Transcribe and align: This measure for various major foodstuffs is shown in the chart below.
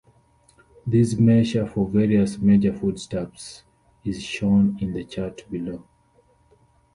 This 0.87 1.13
measure 1.15 1.67
for 1.67 1.87
various 1.87 2.39
major 2.39 2.73
foodstuffs 2.73 3.61
is 4.03 4.23
shown 4.23 4.75
in 4.81 4.93
the 4.93 5.03
chart 5.05 5.43
below. 5.51 5.83